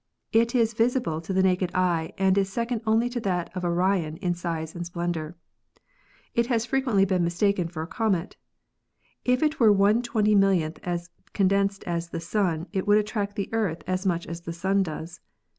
It 0.31 0.55
is:visible 0.55 1.21
to 1.21 1.31
the 1.31 1.43
naked 1.43 1.69
eye 1.75 2.11
and 2.17 2.35
is 2.35 2.51
second 2.51 2.81
only 2.87 3.07
to 3.09 3.19
that 3.19 3.55
of 3.55 3.63
Orion 3.63 4.17
in 4.17 4.33
size 4.33 4.73
and 4.73 4.83
splendor. 4.83 5.35
It 6.33 6.47
has 6.47 6.65
fre 6.65 6.77
quently 6.77 7.07
been 7.07 7.23
mistaken 7.23 7.67
for 7.67 7.83
a 7.83 7.87
comet. 7.87 8.35
If 9.25 9.43
it 9.43 9.59
were 9.59 9.71
one 9.71 10.01
twenty 10.01 10.33
millionth 10.33 10.79
as 10.81 11.11
condensed 11.33 11.83
as 11.83 12.09
the 12.09 12.19
Sun 12.19 12.65
it 12.73 12.87
would 12.87 12.97
attract 12.97 13.35
the 13.35 13.53
Earth 13.53 13.83
as 13.85 14.03
much 14.03 14.25
as 14.25 14.41
the 14.41 14.53
Sun 14.53 14.81
does. 14.81 15.19